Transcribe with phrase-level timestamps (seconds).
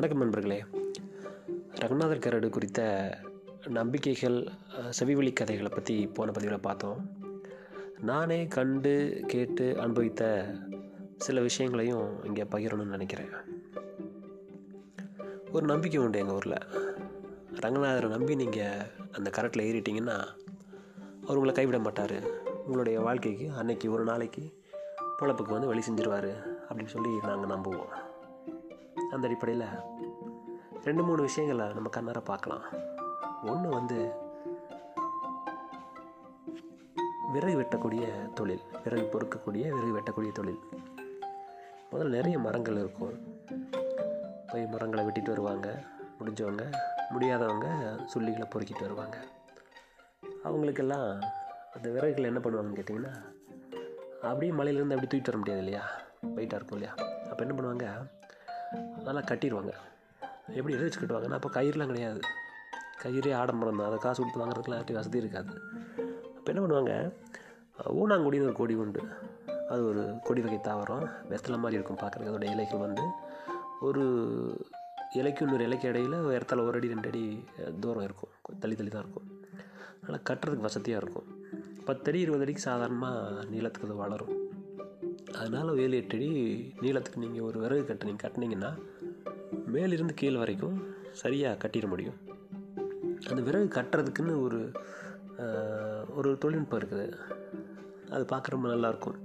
[0.00, 0.64] வணக்கம் நண்பர்களே.
[1.74, 2.80] ரங்கநாதர் கரடு குறித்த
[3.68, 4.48] நம்பிக்கைகள்
[4.98, 7.00] செவிவெளி கதைகளை பற்றி போன பதிவில் பார்த்தோம்.
[8.00, 10.54] நானே கண்டு கேட்டு அனுபவித்த
[11.16, 13.28] சில விஷயங்களையும் இங்கே பகிரணும்னு நினைக்கிறேன்.
[15.52, 16.58] ஒரு நம்பிக்கை உண்டு எங்கள் ஊரில்.
[17.62, 20.18] ரங்கநாதரை நம்பி நீங்கள் அந்த கரட்டில் ஏறிட்டீங்கன்னா
[21.22, 22.18] அவர் உங்களை கைவிட மாட்டார்.
[22.64, 24.60] உங்களுடைய வாழ்க்கைக்கு அன்னைக்கு ஒரு நாளைக்கு
[25.18, 26.32] பொழப்புக்கு வந்து வழி செஞ்சிருவார்
[26.68, 28.08] அப்படின்னு சொல்லி நாங்கள் நம்புவோம்.
[29.10, 29.66] அந்த அடிப்படையில்
[30.84, 32.62] ரெண்டு மூணு விஷயங்களை நம்ம கண்ணார பார்க்கலாம்.
[33.42, 34.12] ஒன்று வந்து
[37.32, 40.60] விறகு வெட்டக்கூடிய தொழில் விறகு பொறுக்கக்கூடிய விறகு வெட்டக்கூடிய தொழில்.
[41.92, 43.38] முதல்ல நிறைய மரங்கள் இருக்கும்.
[44.46, 45.82] போய் மரங்களை வெட்டிட்டு வருவாங்க
[46.20, 46.72] முடிஞ்சவங்க
[47.10, 47.66] முடியாதவங்க
[48.14, 49.16] சுள்ளிகளை பொறுக்கிட்டு வருவாங்க.
[50.44, 51.20] அவங்களுக்கெல்லாம்
[51.74, 53.14] அந்த விறகுகள் என்ன பண்ணுவாங்கன்னு கேட்டிங்கன்னா
[54.22, 55.84] அப்படியே மலையிலேருந்து அப்படி தூக்கிட்டு வர முடியாது இல்லையா?
[56.22, 56.94] வெயிட்டாக இருக்கும் இல்லையா?
[57.30, 58.18] அப்போ என்ன பண்ணுவாங்க?
[59.06, 59.72] நல்லா கட்டிடுவாங்க.
[60.58, 62.20] எப்படி எழுதி வச்சு கட்டுவாங்கன்னா அப்போ கயிறுலாம் கிடையாது.
[63.02, 63.86] கயிறே ஆடம்பரம் தான்.
[63.86, 65.52] அதை காசு கொடுத்து வாங்குறதுக்குலாம் யார்ட்டையும் வசதி இருக்காது.
[66.36, 67.12] அப்போ என்ன பண்ணுவாங்க?
[68.00, 69.02] ஊனாங்குடின்னு ஒரு கொடி உண்டு.
[69.68, 71.10] அது ஒரு கொடி வகை தாவரம்.
[71.30, 72.32] வெத்தலை மாதிரி இருக்கும் பார்க்குறதுக்கு.
[72.32, 73.02] அதோட இலைகள் வந்து
[73.80, 74.04] ஒரு
[75.12, 77.44] இலைக்கு இன்னொரு இலைக்கு இடையில் இடத்துல ஒரு அடி ரெண்டு அடி
[77.80, 78.30] தூரம் இருக்கும்.
[78.60, 79.28] தள்ளி தள்ளி தான் இருக்கும்.
[80.02, 81.28] அதனால் கட்டுறதுக்கு வசதியாக இருக்கும்.
[81.84, 84.39] பத்தடி இருபது அடிக்கு சாதாரணமாக நீளத்துக்கு அது வளரும்.
[85.38, 86.28] அதனால் ஏழு எட்டு அடி
[86.82, 88.70] நீளத்துக்கு நீங்கள் ஒரு விறகு கட்டு நீங்கள் கட்டினீங்கன்னா
[89.74, 90.76] மேலிருந்து கீழ் வரைக்கும்
[91.20, 92.18] சரியாக கட்டிட முடியும்.
[93.28, 94.60] அந்த விறகு கட்டுறதுக்குன்னு ஒரு
[96.18, 97.06] ஒரு தொழில்நுட்பம் இருக்குது.
[98.14, 99.18] அது பார்க்க ரொம்ப நல்லாயிருக்கும்.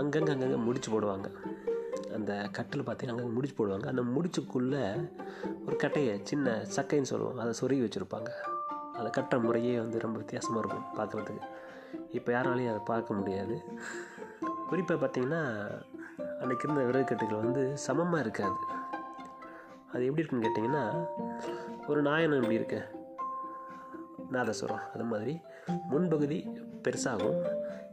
[0.00, 1.28] அங்கங்கே அங்கங்கே முடிச்சு போடுவாங்க.
[2.16, 3.86] அந்த கட்டில் பார்த்தீங்கன்னா அங்கங்கே முடிச்சு போடுவாங்க.
[3.92, 4.82] அந்த முடிச்சுக்குள்ளே
[5.66, 7.38] ஒரு கட்டையை சின்ன சக்கைன்னு சொல்லுவோம்.
[7.38, 8.30] அதை சொருகி வச்சுருப்பாங்க.
[8.98, 11.44] அதை கட்டுற முறையே வந்து ரொம்ப வித்தியாசமாக இருக்கும் பார்க்குறதுக்கு.
[12.18, 13.56] இப்போ யாராலையும் அதை பார்க்க முடியாது.
[14.72, 15.40] குறிப்பாக பார்த்தீங்கன்னா
[16.40, 18.54] அன்றைக்கி இருந்த விறகு கட்டுகள் வந்து சமமாக இருக்காது.
[19.92, 20.84] அது எப்படி இருக்குன்னு கேட்டிங்கன்னா
[21.88, 22.80] ஒரு நாயனம் எப்படி இருக்கு?
[24.32, 25.40] நாதஸ்வரம் அது மாதிரி.
[25.90, 26.38] முன்பகுதி
[26.84, 27.40] பெருசாகவும்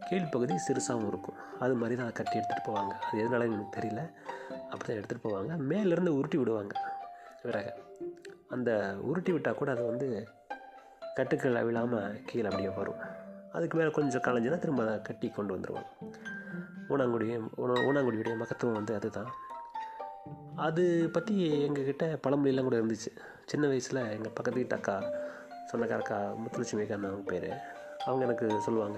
[0.09, 1.35] கீழ்ப்பகுதி சிறுசாகவும் இருக்கும்.
[1.59, 2.93] அது மாதிரி தான் கட்டி எடுத்துகிட்டு போவாங்க.
[3.07, 4.01] அது எதனால எனக்கு தெரியல.
[4.69, 5.51] அப்படி தான் எடுத்துகிட்டு போவாங்க.
[5.73, 6.75] மேலேருந்து உருட்டி விடுவாங்க
[7.43, 7.73] விறகை.
[8.49, 10.27] அந்த உருட்டி விட்டால் கூட அது வந்து
[11.15, 13.01] கட்டுக்கள் விழாமல் கீழே அப்படியே வரும்.
[13.51, 15.91] அதுக்கு மேலே கொஞ்சம் கலைஞ்சுன்னா திரும்ப அதை கட்டி கொண்டு வந்துடுவாங்க
[16.89, 17.27] ஊனாங்குடி
[17.57, 19.31] ஊனாங்குடியுடைய மகத்துவம் வந்து அதுதான்.
[20.55, 21.35] அது பற்றி
[21.67, 23.11] எங்ககிட்ட பழமொழியெல்லாம் கூட இருந்துச்சு.
[23.45, 24.95] சின்ன வயசில் எங்கள் பக்கத்து வீட்டு அக்கா
[25.71, 27.49] சொன்னக்கார அக்கா முத்துலட்சுமி அக்கா அவங்க பேர்.
[28.05, 28.97] அவங்க எனக்கு சொல்லுவாங்க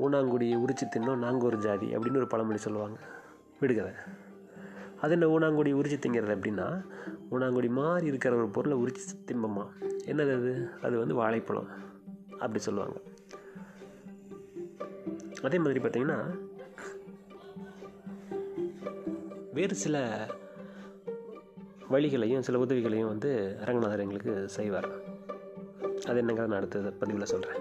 [0.00, 2.98] ஊனாங்குடி உரிச்சு தின்னோம் நாங்கள் ஒரு ஜாதி அப்படின்னு ஒரு பழமொழி சொல்லுவாங்க
[3.60, 3.92] விடுகதை.
[5.00, 6.86] அது என்ன ஊனாங்குடி உரிச்சு திங்கிறது அப்படின்னா
[7.30, 9.66] ஊனாங்குடி மாதிரி இருக்கிற ஒரு பொருளை உரிச்சு திம்பமா?
[10.04, 10.70] என்னது அது?
[10.82, 11.68] அது வந்து வாழைப்பழம்
[12.32, 12.96] அப்படி சொல்லுவாங்க.
[15.42, 16.18] அதே மாதிரி பார்த்திங்கன்னா
[19.60, 19.96] வேறு சில
[21.92, 24.88] வழிகளையும் சில உதவிகளையும் வந்து ரங்கநாதர் எங்களுக்கு செய்வார்.
[26.08, 27.58] அது என்னங்கிறத நான் அடுத்த பதிவில் சொல்கிறேன்